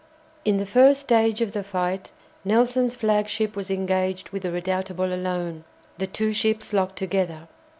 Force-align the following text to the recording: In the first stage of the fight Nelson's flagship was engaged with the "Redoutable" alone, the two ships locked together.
In 0.43 0.57
the 0.57 0.65
first 0.65 0.99
stage 1.01 1.41
of 1.41 1.51
the 1.51 1.63
fight 1.63 2.11
Nelson's 2.43 2.95
flagship 2.95 3.55
was 3.55 3.69
engaged 3.69 4.29
with 4.31 4.41
the 4.41 4.51
"Redoutable" 4.51 5.13
alone, 5.13 5.63
the 5.99 6.07
two 6.07 6.33
ships 6.33 6.73
locked 6.73 6.95
together. 6.95 7.47